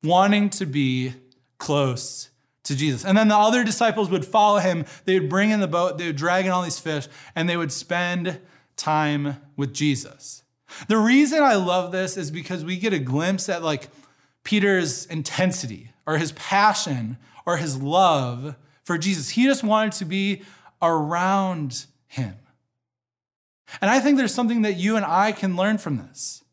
wanting 0.03 0.49
to 0.51 0.65
be 0.65 1.13
close 1.59 2.31
to 2.63 2.75
Jesus. 2.75 3.05
And 3.05 3.17
then 3.19 3.29
the 3.29 3.37
other 3.37 3.63
disciples 3.63 4.09
would 4.09 4.25
follow 4.25 4.59
him. 4.59 4.87
They 5.05 5.21
would 5.21 5.29
bring 5.29 5.51
in 5.51 5.61
the 5.61 5.69
boat, 5.69 5.99
they 5.99 6.07
would 6.07 6.17
drag 6.17 6.47
in 6.47 6.51
all 6.51 6.63
these 6.63 6.81
fish, 6.81 7.09
and 7.37 7.47
they 7.47 7.59
would 7.59 7.71
spend 7.71 8.41
time 8.77 9.37
with 9.57 9.75
Jesus. 9.75 10.45
The 10.89 10.97
reason 10.97 11.43
I 11.43 11.57
love 11.57 11.93
this 11.93 12.17
is 12.17 12.31
because 12.31 12.65
we 12.65 12.79
get 12.79 12.95
a 12.95 12.99
glimpse 12.99 13.51
at 13.51 13.63
like 13.63 13.89
Peter's 14.45 15.05
intensity 15.05 15.91
or 16.07 16.17
his 16.17 16.33
passion 16.33 17.19
or 17.45 17.59
his 17.59 17.83
love 17.83 18.57
for 18.85 18.99
Jesus. 18.99 19.31
He 19.31 19.45
just 19.45 19.65
wanted 19.65 19.93
to 19.95 20.05
be 20.05 20.43
around 20.81 21.87
him. 22.07 22.37
And 23.81 23.91
I 23.91 24.01
think 24.01 24.19
there's 24.19 24.35
something 24.35 24.63
that 24.63 24.77
you 24.77 24.97
and 24.97 25.05
I 25.05 25.33
can 25.33 25.57
learn 25.57 25.79
from 25.79 25.97
this 25.97 26.45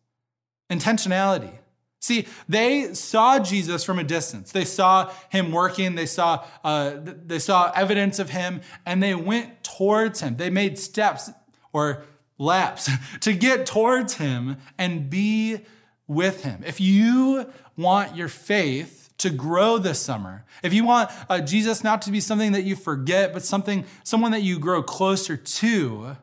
intentionality. 0.71 1.53
See, 1.99 2.25
they 2.49 2.95
saw 2.95 3.37
Jesus 3.37 3.83
from 3.83 3.99
a 3.99 4.03
distance. 4.03 4.51
They 4.51 4.65
saw 4.65 5.11
him 5.29 5.51
working. 5.51 5.93
They 5.93 6.07
saw, 6.07 6.43
uh, 6.63 6.95
they 7.03 7.37
saw 7.37 7.71
evidence 7.75 8.17
of 8.17 8.31
him, 8.31 8.61
and 8.87 9.03
they 9.03 9.13
went 9.13 9.63
towards 9.63 10.21
him. 10.21 10.37
They 10.37 10.49
made 10.49 10.79
steps 10.79 11.29
or 11.73 12.03
laps 12.39 12.89
to 13.19 13.33
get 13.33 13.67
towards 13.67 14.15
him 14.15 14.57
and 14.79 15.11
be 15.11 15.59
with 16.07 16.43
him. 16.43 16.63
If 16.65 16.81
you 16.81 17.51
want 17.77 18.15
your 18.15 18.27
faith 18.27 19.00
to 19.21 19.29
grow 19.29 19.77
this 19.77 19.99
summer, 19.99 20.45
if 20.63 20.73
you 20.73 20.83
want 20.83 21.09
uh, 21.29 21.41
Jesus 21.41 21.83
not 21.83 22.01
to 22.03 22.11
be 22.11 22.19
something 22.19 22.51
that 22.51 22.63
you 22.63 22.75
forget, 22.75 23.33
but 23.33 23.43
something, 23.43 23.85
someone 24.03 24.31
that 24.31 24.41
you 24.41 24.59
grow 24.59 24.81
closer 24.81 25.37
to, 25.37 26.17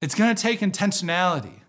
it's 0.00 0.16
going 0.16 0.34
to 0.34 0.40
take 0.40 0.60
intentionality. 0.60 1.60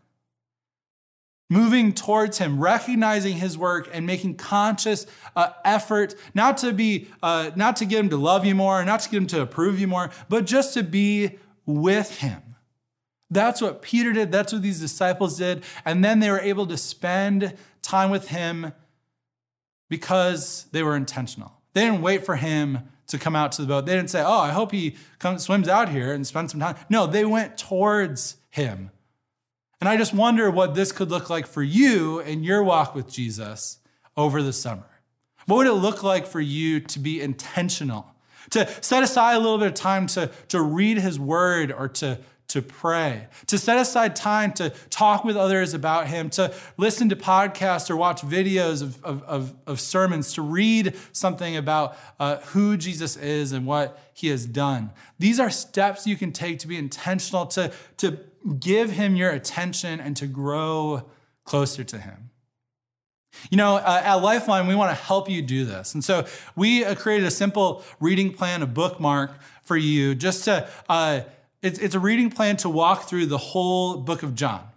Moving 1.50 1.94
towards 1.94 2.40
him 2.40 2.60
recognizing 2.60 3.38
his 3.38 3.58
work 3.60 3.88
and 3.94 4.08
making 4.08 4.38
conscious 4.38 5.06
uh, 5.36 5.50
effort 5.64 6.16
not 6.34 6.58
to 6.58 6.74
be 6.74 7.10
uh, 7.22 7.52
not 7.56 7.76
to 7.76 7.86
get 7.86 8.00
him 8.00 8.10
to 8.10 8.18
love 8.18 8.44
you 8.44 8.56
more 8.56 8.84
not 8.84 9.02
to 9.02 9.10
get 9.10 9.18
him 9.18 9.28
to 9.28 9.42
approve 9.42 9.80
you 9.80 9.88
more 9.88 10.10
but 10.30 10.46
just 10.46 10.74
to 10.74 10.82
be 10.82 11.38
with 11.68 12.20
him. 12.20 12.42
That's 13.30 13.62
what 13.62 13.84
peter 13.84 14.14
did 14.14 14.32
that's 14.32 14.52
what 14.52 14.64
these 14.64 14.80
disciples 14.80 15.38
did 15.38 15.64
and 15.86 16.04
then 16.04 16.22
they 16.22 16.32
were 16.32 16.40
able 16.40 16.66
to 16.68 16.78
spend 16.78 17.54
time 17.84 18.10
with 18.10 18.30
him 18.30 18.74
because 19.94 20.66
they 20.72 20.82
were 20.82 20.96
intentional. 20.96 21.52
They 21.74 21.82
didn't 21.82 22.02
wait 22.02 22.26
for 22.26 22.36
him 22.36 22.80
to 23.06 23.20
come 23.20 23.36
out 23.36 23.52
to 23.52 23.62
the 23.62 23.68
boat. 23.68 23.86
They 23.86 23.96
didn't 23.96 24.10
say 24.10 24.24
oh 24.24 24.40
i 24.40 24.50
hope 24.50 24.72
he 24.72 24.96
comes 25.20 25.44
swims 25.44 25.68
out 25.68 25.90
here 25.90 26.12
and 26.12 26.26
spends 26.26 26.52
some 26.52 26.60
time. 26.60 26.78
No 26.90 27.06
they 27.06 27.24
went 27.24 27.60
towards 27.60 28.38
him. 28.50 28.90
And 29.80 29.88
I 29.88 29.96
just 29.96 30.12
wonder 30.12 30.50
what 30.50 30.74
this 30.74 30.92
could 30.92 31.12
look 31.12 31.30
like 31.30 31.46
for 31.46 31.62
you 31.62 32.20
in 32.22 32.44
your 32.44 32.64
walk 32.64 32.96
with 32.96 33.08
Jesus 33.08 33.78
over 34.18 34.42
the 34.42 34.52
summer. 34.52 34.90
What 35.46 35.58
would 35.58 35.68
it 35.68 35.74
look 35.74 36.02
like 36.02 36.26
for 36.26 36.42
you 36.42 36.80
to 36.80 36.98
be 36.98 37.22
intentional, 37.22 38.08
to 38.50 38.68
set 38.82 39.04
aside 39.04 39.36
a 39.36 39.40
little 39.40 39.60
bit 39.60 39.68
of 39.68 39.74
time 39.76 40.08
to, 40.08 40.32
to 40.48 40.60
read 40.60 40.98
his 40.98 41.20
word 41.20 41.72
or 41.72 41.88
to, 41.90 42.18
to 42.50 42.62
pray, 42.62 43.28
to 43.48 43.58
set 43.58 43.78
aside 43.80 44.16
time 44.16 44.54
to 44.54 44.70
talk 44.90 45.24
with 45.24 45.36
others 45.36 45.74
about 45.74 46.08
him, 46.08 46.30
to 46.30 46.54
listen 46.78 47.10
to 47.10 47.16
podcasts 47.16 47.90
or 47.90 47.96
watch 47.96 48.22
videos 48.22 48.82
of, 48.82 49.04
of, 49.04 49.24
of, 49.24 49.56
of 49.66 49.80
sermons, 49.80 50.34
to 50.34 50.42
read 50.42 50.96
something 51.14 51.58
about 51.58 51.98
uh, 52.20 52.38
who 52.38 52.78
Jesus 52.78 53.18
is 53.18 53.54
and 53.54 53.66
what 53.66 54.00
he 54.14 54.28
has 54.28 54.46
done. 54.46 54.92
These 55.18 55.40
are 55.40 55.50
steps 55.50 56.06
you 56.06 56.16
can 56.16 56.32
take 56.32 56.60
to 56.60 56.68
be 56.68 56.78
intentional, 56.78 57.48
to, 57.48 57.72
to 57.98 58.20
give 58.60 58.92
him 58.92 59.16
your 59.16 59.32
attention 59.32 60.00
and 60.00 60.16
to 60.18 60.28
grow 60.28 61.10
closer 61.46 61.84
to 61.84 61.98
him. 61.98 62.30
You 63.50 63.58
know, 63.58 63.78
uh, 63.78 64.02
at 64.04 64.16
Lifeline, 64.16 64.68
we 64.68 64.76
want 64.76 64.96
to 64.96 65.04
help 65.04 65.30
you 65.30 65.42
do 65.42 65.66
this. 65.66 65.96
And 65.96 66.04
so 66.04 66.26
we 66.56 66.86
uh, 66.86 66.94
created 66.94 67.26
a 67.26 67.32
simple 67.32 67.84
reading 68.00 68.32
plan, 68.32 68.62
a 68.62 68.68
bookmark 68.68 69.32
for 69.64 69.76
you, 69.76 70.14
just 70.14 70.44
to, 70.46 70.70
uh, 70.88 71.22
it's, 71.64 71.80
it's 71.80 71.96
a 71.96 72.00
reading 72.00 72.30
plan 72.30 72.58
to 72.58 72.70
walk 72.70 73.10
through 73.10 73.26
the 73.28 73.38
whole 73.38 73.98
book 73.98 74.22
of 74.22 74.36
John. 74.36 74.68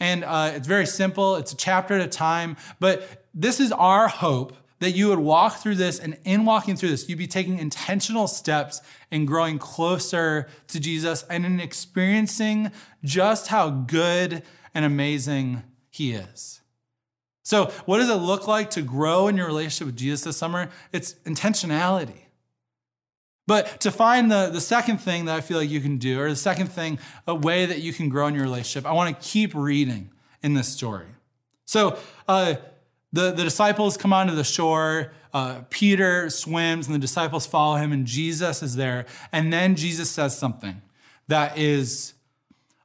And 0.00 0.24
uh, 0.24 0.52
it's 0.54 0.66
very 0.66 0.86
simple, 0.86 1.36
it's 1.36 1.52
a 1.52 1.56
chapter 1.56 1.94
at 1.94 2.00
a 2.00 2.08
time, 2.08 2.56
but 2.80 3.26
this 3.32 3.60
is 3.60 3.70
our 3.70 4.08
hope 4.08 4.56
that 4.80 4.90
you 4.90 5.08
would 5.08 5.20
walk 5.20 5.58
through 5.58 5.76
this, 5.76 6.00
and 6.00 6.18
in 6.24 6.44
walking 6.44 6.76
through 6.76 6.88
this, 6.88 7.08
you'd 7.08 7.18
be 7.18 7.26
taking 7.26 7.58
intentional 7.58 8.26
steps 8.26 8.80
in 9.10 9.24
growing 9.24 9.58
closer 9.58 10.48
to 10.66 10.80
Jesus 10.80 11.24
and 11.30 11.46
in 11.46 11.60
experiencing 11.60 12.72
just 13.04 13.48
how 13.48 13.70
good 13.70 14.42
and 14.74 14.84
amazing 14.84 15.62
He 15.90 16.12
is. 16.12 16.60
So, 17.44 17.66
what 17.84 17.98
does 17.98 18.10
it 18.10 18.14
look 18.14 18.48
like 18.48 18.70
to 18.70 18.82
grow 18.82 19.28
in 19.28 19.36
your 19.36 19.46
relationship 19.46 19.86
with 19.86 19.96
Jesus 19.96 20.22
this 20.22 20.36
summer? 20.36 20.70
It's 20.92 21.14
intentionality. 21.24 22.23
But 23.46 23.80
to 23.80 23.90
find 23.90 24.30
the, 24.30 24.48
the 24.50 24.60
second 24.60 24.98
thing 24.98 25.26
that 25.26 25.36
I 25.36 25.40
feel 25.40 25.58
like 25.58 25.68
you 25.68 25.80
can 25.80 25.98
do, 25.98 26.20
or 26.20 26.30
the 26.30 26.36
second 26.36 26.68
thing, 26.68 26.98
a 27.26 27.34
way 27.34 27.66
that 27.66 27.80
you 27.80 27.92
can 27.92 28.08
grow 28.08 28.26
in 28.26 28.34
your 28.34 28.44
relationship, 28.44 28.88
I 28.88 28.92
want 28.92 29.14
to 29.14 29.28
keep 29.28 29.54
reading 29.54 30.10
in 30.42 30.54
this 30.54 30.68
story. 30.68 31.06
So, 31.66 31.98
uh, 32.26 32.54
the, 33.12 33.30
the 33.30 33.44
disciples 33.44 33.96
come 33.96 34.12
onto 34.12 34.34
the 34.34 34.42
shore. 34.42 35.12
Uh, 35.32 35.60
Peter 35.70 36.28
swims, 36.30 36.86
and 36.86 36.94
the 36.94 36.98
disciples 36.98 37.46
follow 37.46 37.76
him, 37.76 37.92
and 37.92 38.06
Jesus 38.06 38.60
is 38.60 38.74
there. 38.74 39.06
And 39.30 39.52
then 39.52 39.76
Jesus 39.76 40.10
says 40.10 40.36
something 40.36 40.82
that 41.28 41.56
is 41.56 42.14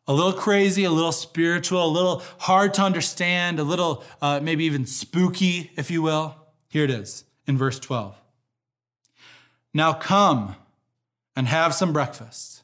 a 0.07 0.13
little 0.13 0.33
crazy, 0.33 0.83
a 0.83 0.91
little 0.91 1.11
spiritual, 1.11 1.83
a 1.83 1.87
little 1.87 2.23
hard 2.39 2.75
to 2.75 2.83
understand, 2.83 3.59
a 3.59 3.63
little 3.63 4.03
uh, 4.21 4.39
maybe 4.41 4.65
even 4.65 4.85
spooky, 4.85 5.71
if 5.75 5.89
you 5.89 6.03
will. 6.03 6.35
Here 6.67 6.83
it 6.83 6.91
is 6.91 7.23
in 7.47 7.57
verse 7.57 7.79
12. 7.79 8.18
Now 9.73 9.93
come 9.93 10.55
and 11.35 11.47
have 11.47 11.73
some 11.73 11.93
breakfast. 11.93 12.63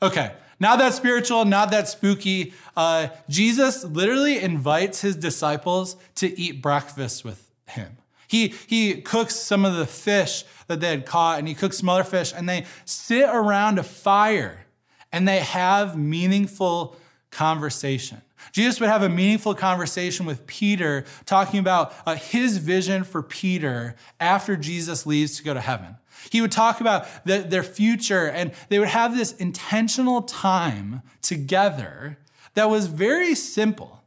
Okay, 0.00 0.32
not 0.60 0.78
that 0.78 0.94
spiritual, 0.94 1.44
not 1.44 1.70
that 1.70 1.88
spooky. 1.88 2.54
Uh, 2.76 3.08
Jesus 3.28 3.84
literally 3.84 4.38
invites 4.38 5.00
his 5.00 5.16
disciples 5.16 5.96
to 6.16 6.38
eat 6.38 6.62
breakfast 6.62 7.24
with 7.24 7.50
him. 7.66 7.96
He, 8.28 8.54
he 8.66 9.02
cooks 9.02 9.36
some 9.36 9.64
of 9.64 9.74
the 9.74 9.86
fish 9.86 10.44
that 10.66 10.80
they 10.80 10.88
had 10.88 11.04
caught 11.04 11.38
and 11.38 11.46
he 11.46 11.54
cooks 11.54 11.78
some 11.78 11.88
other 11.88 12.04
fish 12.04 12.32
and 12.34 12.48
they 12.48 12.64
sit 12.84 13.28
around 13.28 13.78
a 13.78 13.82
fire 13.82 14.66
and 15.12 15.28
they 15.28 15.40
have 15.40 15.98
meaningful 15.98 16.96
conversation. 17.30 18.22
Jesus 18.52 18.80
would 18.80 18.88
have 18.88 19.02
a 19.02 19.08
meaningful 19.08 19.54
conversation 19.54 20.26
with 20.26 20.46
Peter, 20.46 21.04
talking 21.26 21.60
about 21.60 21.94
uh, 22.06 22.14
his 22.14 22.58
vision 22.58 23.04
for 23.04 23.22
Peter 23.22 23.94
after 24.18 24.56
Jesus 24.56 25.06
leaves 25.06 25.36
to 25.36 25.44
go 25.44 25.54
to 25.54 25.60
heaven. 25.60 25.96
He 26.30 26.40
would 26.40 26.52
talk 26.52 26.80
about 26.80 27.06
the, 27.24 27.38
their 27.38 27.62
future, 27.62 28.28
and 28.28 28.52
they 28.68 28.78
would 28.78 28.88
have 28.88 29.16
this 29.16 29.32
intentional 29.32 30.22
time 30.22 31.02
together 31.20 32.18
that 32.54 32.68
was 32.68 32.86
very 32.86 33.34
simple. 33.34 34.02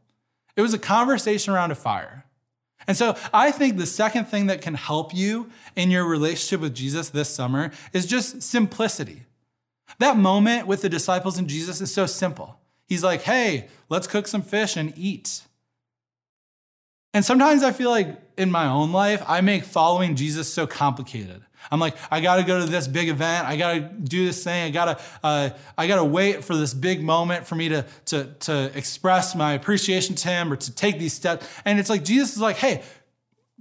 It 0.55 0.61
was 0.61 0.73
a 0.73 0.79
conversation 0.79 1.53
around 1.53 1.71
a 1.71 1.75
fire. 1.75 2.25
And 2.87 2.95
so 2.95 3.17
I 3.33 3.51
think 3.51 3.77
the 3.77 3.85
second 3.85 4.25
thing 4.25 4.47
that 4.47 4.61
can 4.61 4.75
help 4.75 5.13
you 5.13 5.49
in 5.75 5.91
your 5.91 6.05
relationship 6.05 6.61
with 6.61 6.75
Jesus 6.75 7.09
this 7.09 7.29
summer 7.29 7.71
is 7.93 8.05
just 8.05 8.43
simplicity. 8.43 9.23
That 9.99 10.17
moment 10.17 10.67
with 10.67 10.81
the 10.81 10.89
disciples 10.89 11.37
and 11.37 11.47
Jesus 11.47 11.81
is 11.81 11.93
so 11.93 12.05
simple. 12.05 12.59
He's 12.87 13.03
like, 13.03 13.23
hey, 13.23 13.67
let's 13.89 14.07
cook 14.07 14.27
some 14.27 14.43
fish 14.43 14.77
and 14.77 14.93
eat. 14.95 15.41
And 17.13 17.25
sometimes 17.25 17.63
I 17.63 17.71
feel 17.71 17.89
like 17.89 18.19
in 18.37 18.51
my 18.51 18.67
own 18.67 18.91
life, 18.91 19.23
I 19.25 19.41
make 19.41 19.63
following 19.63 20.15
Jesus 20.15 20.51
so 20.51 20.67
complicated. 20.67 21.43
I'm 21.71 21.79
like, 21.79 21.95
I 22.11 22.21
got 22.21 22.37
to 22.37 22.43
go 22.43 22.59
to 22.59 22.65
this 22.65 22.87
big 22.87 23.09
event. 23.09 23.47
I 23.47 23.57
got 23.57 23.73
to 23.73 23.79
do 23.79 24.25
this 24.25 24.43
thing. 24.43 24.63
I 24.63 24.69
got 24.69 24.85
to, 24.85 25.05
uh, 25.23 25.49
I 25.77 25.87
got 25.87 25.97
to 25.97 26.05
wait 26.05 26.43
for 26.43 26.55
this 26.55 26.73
big 26.73 27.01
moment 27.01 27.47
for 27.47 27.55
me 27.55 27.69
to, 27.69 27.85
to, 28.05 28.25
to 28.41 28.77
express 28.77 29.35
my 29.35 29.53
appreciation 29.53 30.15
to 30.15 30.27
him 30.27 30.51
or 30.51 30.55
to 30.55 30.73
take 30.73 30.99
these 30.99 31.13
steps. 31.13 31.47
And 31.65 31.79
it's 31.79 31.89
like, 31.89 32.03
Jesus 32.03 32.33
is 32.33 32.41
like, 32.41 32.57
hey, 32.57 32.83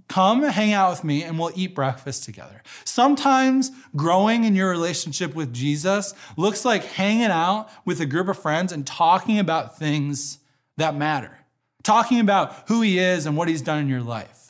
come 0.09 0.43
hang 0.43 0.73
out 0.73 0.91
with 0.91 1.05
me 1.05 1.23
and 1.23 1.39
we'll 1.39 1.53
eat 1.55 1.75
breakfast 1.75 2.25
together. 2.25 2.63
Sometimes 2.85 3.71
growing 3.97 4.45
in 4.45 4.55
your 4.55 4.69
relationship 4.71 5.35
with 5.35 5.53
Jesus 5.53 6.15
looks 6.37 6.65
like 6.65 6.85
hanging 6.85 7.25
out 7.25 7.69
with 7.85 8.01
a 8.01 8.07
group 8.07 8.29
of 8.29 8.39
friends 8.39 8.73
and 8.73 8.87
talking 8.87 9.39
about 9.39 9.79
things 9.79 10.39
that 10.77 10.95
matter, 10.95 11.39
talking 11.83 12.21
about 12.21 12.69
who 12.69 12.83
he 12.83 12.99
is 12.99 13.27
and 13.27 13.37
what 13.37 13.49
he's 13.49 13.63
done 13.63 13.79
in 13.79 13.89
your 13.89 14.03
life. 14.03 14.44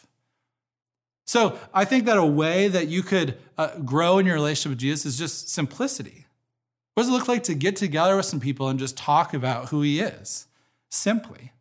So 1.25 1.59
I 1.73 1.85
think 1.85 2.05
that 2.05 2.19
a 2.19 2.25
way 2.25 2.69
that 2.69 2.89
you 2.89 3.03
could 3.03 3.39
uh, 3.57 3.79
grow 3.79 4.19
in 4.19 4.27
your 4.27 4.35
relationship 4.35 4.71
with 4.71 4.79
Jesus 4.79 5.07
is 5.07 5.19
just 5.19 5.49
simplicity. 5.49 6.27
What 6.95 7.05
does 7.05 7.11
it 7.11 7.13
look 7.13 7.29
like 7.29 7.43
to 7.45 7.55
get 7.55 7.77
together 7.77 8.17
with 8.17 8.27
some 8.27 8.41
people 8.41 8.69
and 8.69 8.79
just 8.79 8.97
talk 8.97 9.35
about 9.35 9.71
who 9.71 9.83
he 9.83 10.01
is? 10.01 10.47
Simply. 10.91 11.53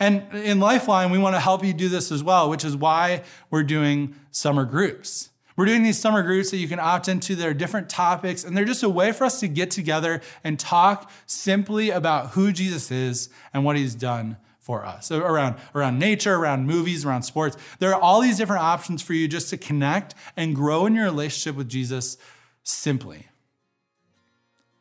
And 0.00 0.32
in 0.32 0.60
Lifeline, 0.60 1.10
we 1.10 1.18
want 1.18 1.34
to 1.34 1.40
help 1.40 1.64
you 1.64 1.72
do 1.72 1.88
this 1.88 2.12
as 2.12 2.22
well, 2.22 2.50
which 2.50 2.64
is 2.64 2.76
why 2.76 3.22
we're 3.50 3.64
doing 3.64 4.14
summer 4.30 4.64
groups. 4.64 5.30
We're 5.56 5.64
doing 5.64 5.82
these 5.82 5.98
summer 5.98 6.22
groups 6.22 6.52
that 6.52 6.58
you 6.58 6.68
can 6.68 6.78
opt 6.78 7.08
into. 7.08 7.34
They're 7.34 7.54
different 7.54 7.88
topics, 7.88 8.44
and 8.44 8.56
they're 8.56 8.64
just 8.64 8.84
a 8.84 8.88
way 8.88 9.10
for 9.10 9.24
us 9.24 9.40
to 9.40 9.48
get 9.48 9.72
together 9.72 10.20
and 10.44 10.58
talk 10.58 11.10
simply 11.26 11.90
about 11.90 12.30
who 12.30 12.52
Jesus 12.52 12.92
is 12.92 13.28
and 13.52 13.64
what 13.64 13.76
he's 13.76 13.96
done 13.96 14.36
for 14.68 14.84
us. 14.84 15.06
So 15.06 15.20
around, 15.20 15.56
around 15.74 15.98
nature, 15.98 16.34
around 16.34 16.66
movies, 16.66 17.06
around 17.06 17.22
sports. 17.22 17.56
There 17.78 17.94
are 17.94 17.98
all 17.98 18.20
these 18.20 18.36
different 18.36 18.62
options 18.62 19.00
for 19.00 19.14
you 19.14 19.26
just 19.26 19.48
to 19.48 19.56
connect 19.56 20.14
and 20.36 20.54
grow 20.54 20.84
in 20.84 20.94
your 20.94 21.06
relationship 21.06 21.56
with 21.56 21.70
Jesus 21.70 22.18
simply. 22.64 23.28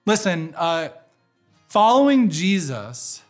Listen, 0.06 0.54
uh, 0.58 0.90
following 1.70 2.30
Jesus 2.30 3.22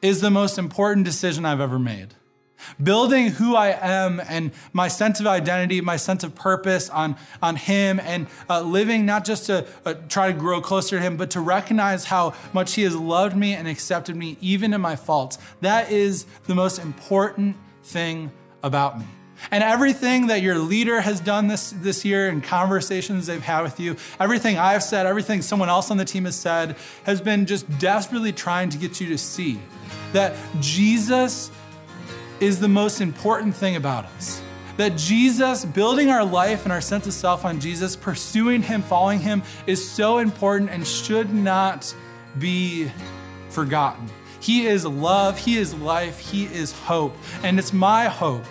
is 0.00 0.20
the 0.20 0.30
most 0.30 0.56
important 0.56 1.04
decision 1.04 1.44
I've 1.44 1.60
ever 1.60 1.80
made. 1.80 2.14
Building 2.82 3.28
who 3.28 3.56
I 3.56 3.68
am 3.68 4.20
and 4.28 4.52
my 4.72 4.88
sense 4.88 5.20
of 5.20 5.26
identity, 5.26 5.80
my 5.80 5.96
sense 5.96 6.24
of 6.24 6.34
purpose 6.34 6.88
on, 6.90 7.16
on 7.42 7.56
Him, 7.56 8.00
and 8.00 8.26
uh, 8.48 8.60
living 8.62 9.06
not 9.06 9.24
just 9.24 9.46
to 9.46 9.66
uh, 9.84 9.94
try 10.08 10.32
to 10.32 10.38
grow 10.38 10.60
closer 10.60 10.96
to 10.96 11.02
Him, 11.02 11.16
but 11.16 11.30
to 11.30 11.40
recognize 11.40 12.04
how 12.04 12.34
much 12.52 12.74
He 12.74 12.82
has 12.82 12.96
loved 12.96 13.36
me 13.36 13.54
and 13.54 13.68
accepted 13.68 14.16
me, 14.16 14.36
even 14.40 14.72
in 14.72 14.80
my 14.80 14.96
faults. 14.96 15.38
That 15.60 15.90
is 15.90 16.26
the 16.46 16.54
most 16.54 16.78
important 16.78 17.56
thing 17.84 18.30
about 18.62 18.98
me. 18.98 19.06
And 19.50 19.64
everything 19.64 20.26
that 20.26 20.42
your 20.42 20.58
leader 20.58 21.00
has 21.00 21.20
done 21.20 21.48
this, 21.48 21.70
this 21.70 22.04
year 22.04 22.28
and 22.28 22.42
conversations 22.42 23.26
they've 23.26 23.42
had 23.42 23.62
with 23.62 23.80
you, 23.80 23.96
everything 24.18 24.58
I've 24.58 24.82
said, 24.82 25.06
everything 25.06 25.40
someone 25.42 25.68
else 25.68 25.90
on 25.90 25.96
the 25.96 26.04
team 26.04 26.24
has 26.26 26.36
said, 26.36 26.76
has 27.04 27.20
been 27.20 27.46
just 27.46 27.66
desperately 27.78 28.32
trying 28.32 28.68
to 28.70 28.78
get 28.78 29.00
you 29.00 29.08
to 29.08 29.18
see 29.18 29.58
that 30.12 30.36
Jesus 30.60 31.50
is 32.40 32.58
the 32.58 32.68
most 32.68 33.00
important 33.00 33.54
thing 33.54 33.76
about 33.76 34.06
us. 34.06 34.42
That 34.76 34.96
Jesus, 34.96 35.64
building 35.64 36.08
our 36.08 36.24
life 36.24 36.64
and 36.64 36.72
our 36.72 36.80
sense 36.80 37.06
of 37.06 37.12
self 37.12 37.44
on 37.44 37.60
Jesus, 37.60 37.96
pursuing 37.96 38.62
Him, 38.62 38.82
following 38.82 39.20
Him, 39.20 39.42
is 39.66 39.88
so 39.88 40.18
important 40.18 40.70
and 40.70 40.86
should 40.86 41.32
not 41.32 41.94
be 42.38 42.90
forgotten. 43.50 44.08
He 44.40 44.66
is 44.66 44.86
love, 44.86 45.38
He 45.38 45.58
is 45.58 45.74
life, 45.74 46.18
He 46.18 46.44
is 46.46 46.72
hope. 46.72 47.14
And 47.42 47.58
it's 47.58 47.74
my 47.74 48.06
hope, 48.06 48.44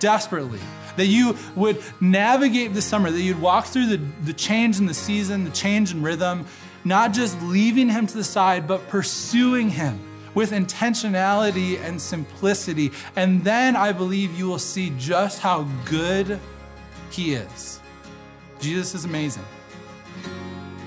desperately, 0.00 0.60
that 0.96 1.06
you 1.06 1.36
would 1.54 1.80
navigate 2.00 2.74
the 2.74 2.82
summer, 2.82 3.10
that 3.10 3.20
you'd 3.20 3.40
walk 3.40 3.66
through 3.66 3.86
the, 3.86 4.00
the 4.24 4.32
change 4.32 4.78
in 4.80 4.86
the 4.86 4.94
season, 4.94 5.44
the 5.44 5.50
change 5.50 5.92
in 5.92 6.02
rhythm, 6.02 6.46
not 6.84 7.12
just 7.12 7.40
leaving 7.42 7.88
Him 7.88 8.08
to 8.08 8.16
the 8.16 8.24
side, 8.24 8.66
but 8.66 8.88
pursuing 8.88 9.70
Him 9.70 10.00
with 10.36 10.50
intentionality 10.52 11.80
and 11.80 12.00
simplicity. 12.00 12.92
And 13.16 13.42
then 13.42 13.74
I 13.74 13.90
believe 13.92 14.38
you 14.38 14.46
will 14.46 14.58
see 14.58 14.92
just 14.98 15.40
how 15.40 15.62
good 15.86 16.38
He 17.10 17.32
is. 17.32 17.80
Jesus 18.60 18.94
is 18.94 19.04
amazing. 19.06 19.44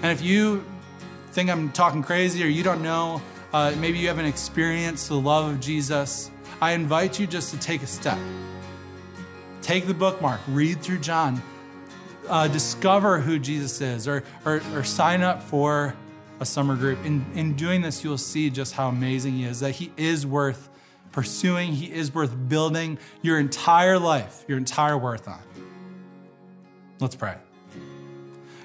And 0.04 0.12
if 0.12 0.22
you 0.22 0.64
think 1.32 1.50
I'm 1.50 1.72
talking 1.72 2.04
crazy 2.04 2.44
or 2.44 2.48
you 2.48 2.62
don't 2.62 2.84
know, 2.84 3.24
uh, 3.52 3.74
maybe 3.80 3.98
you 3.98 4.08
haven't 4.08 4.28
experienced 4.28 5.10
the 5.10 5.20
love 5.20 5.52
of 5.52 5.60
Jesus, 5.60 6.30
I 6.62 6.74
invite 6.74 7.20
you 7.20 7.26
just 7.26 7.52
to 7.52 7.60
take 7.60 7.82
a 7.82 7.88
step. 7.88 8.20
Take 9.64 9.88
the 9.88 9.96
bookmark, 9.96 10.42
read 10.48 10.80
through 10.82 11.00
John, 11.00 11.42
uh, 12.28 12.48
discover 12.50 13.20
who 13.20 13.40
Jesus 13.40 13.82
is, 13.82 14.08
or, 14.08 14.24
or, 14.46 14.62
or 14.76 14.84
sign 14.84 15.24
up 15.24 15.42
for 15.42 15.96
a 16.40 16.46
summer 16.46 16.76
group. 16.76 17.04
In, 17.06 17.26
in 17.36 17.56
doing 17.56 17.82
this, 17.82 18.04
you'll 18.04 18.18
see 18.18 18.50
just 18.50 18.74
how 18.74 18.90
amazing 18.90 19.34
He 19.34 19.44
is, 19.44 19.60
that 19.60 19.76
He 19.76 19.92
is 19.98 20.26
worth 20.26 20.70
pursuing, 21.12 21.74
He 21.74 21.92
is 21.92 22.14
worth 22.14 22.36
building 22.48 22.98
your 23.22 23.40
entire 23.40 24.00
life, 24.00 24.46
your 24.48 24.58
entire 24.58 24.98
worth 24.98 25.28
on. 25.28 25.42
Let's 27.00 27.16
pray. 27.16 27.36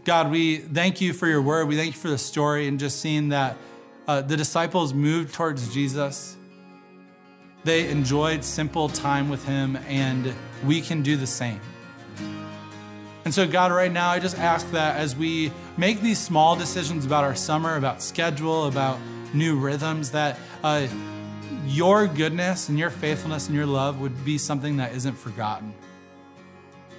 God, 0.04 0.30
we 0.30 0.58
thank 0.58 1.00
you 1.00 1.12
for 1.12 1.26
your 1.26 1.40
word. 1.40 1.66
We 1.66 1.76
thank 1.76 1.94
you 1.94 2.00
for 2.00 2.08
the 2.08 2.18
story 2.18 2.68
and 2.68 2.78
just 2.78 3.00
seeing 3.00 3.30
that 3.30 3.56
uh, 4.06 4.20
the 4.20 4.36
disciples 4.36 4.92
moved 4.92 5.32
towards 5.32 5.72
Jesus. 5.72 6.36
They 7.64 7.88
enjoyed 7.88 8.44
simple 8.44 8.90
time 8.90 9.30
with 9.30 9.46
him, 9.46 9.76
and 9.88 10.34
we 10.66 10.82
can 10.82 11.02
do 11.02 11.16
the 11.16 11.26
same. 11.26 11.60
And 13.24 13.32
so, 13.32 13.46
God, 13.46 13.72
right 13.72 13.90
now, 13.90 14.10
I 14.10 14.18
just 14.18 14.38
ask 14.38 14.70
that 14.72 14.96
as 14.96 15.16
we 15.16 15.50
make 15.76 16.00
these 16.00 16.18
small 16.18 16.56
decisions 16.56 17.06
about 17.06 17.24
our 17.24 17.34
summer, 17.34 17.76
about 17.76 18.02
schedule, 18.02 18.66
about 18.66 18.98
new 19.32 19.56
rhythms, 19.56 20.10
that 20.10 20.38
uh, 20.62 20.86
your 21.66 22.06
goodness 22.06 22.68
and 22.68 22.78
your 22.78 22.90
faithfulness 22.90 23.46
and 23.46 23.56
your 23.56 23.66
love 23.66 24.00
would 24.00 24.24
be 24.24 24.36
something 24.36 24.76
that 24.76 24.92
isn't 24.92 25.16
forgotten. 25.16 25.72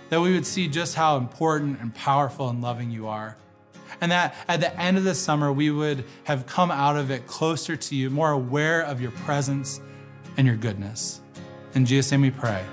That 0.09 0.21
we 0.21 0.33
would 0.33 0.45
see 0.45 0.67
just 0.67 0.95
how 0.95 1.17
important 1.17 1.79
and 1.79 1.93
powerful 1.93 2.49
and 2.49 2.61
loving 2.61 2.89
you 2.89 3.07
are. 3.07 3.37
And 4.01 4.11
that 4.11 4.35
at 4.47 4.59
the 4.59 4.77
end 4.79 4.97
of 4.97 5.03
the 5.03 5.15
summer, 5.15 5.51
we 5.53 5.69
would 5.69 6.03
have 6.25 6.47
come 6.47 6.71
out 6.71 6.97
of 6.97 7.11
it 7.11 7.27
closer 7.27 7.75
to 7.75 7.95
you, 7.95 8.09
more 8.09 8.31
aware 8.31 8.81
of 8.81 8.99
your 8.99 9.11
presence 9.11 9.79
and 10.37 10.45
your 10.45 10.57
goodness. 10.57 11.21
In 11.75 11.85
Jesus' 11.85 12.11
name 12.11 12.21
we 12.21 12.31
pray. 12.31 12.63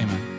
Amen. 0.00 0.29